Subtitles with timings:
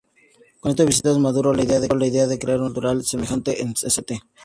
[0.59, 2.09] Con estas visitas maduró la idea de crear
[2.57, 4.19] una empresa cultural semejante en St.